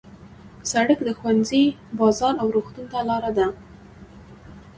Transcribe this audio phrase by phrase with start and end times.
[0.71, 1.65] سړک د ښوونځي،
[1.99, 3.47] بازار او روغتون ته لاره ده.